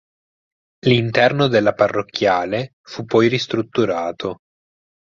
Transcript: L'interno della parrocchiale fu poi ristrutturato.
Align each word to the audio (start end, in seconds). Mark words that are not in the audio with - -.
L'interno 0.87 1.47
della 1.47 1.75
parrocchiale 1.75 2.73
fu 2.81 3.05
poi 3.05 3.27
ristrutturato. 3.27 4.39